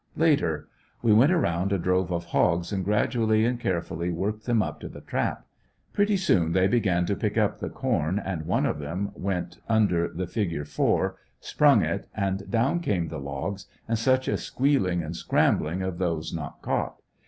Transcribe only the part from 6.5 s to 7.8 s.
they began to pick up the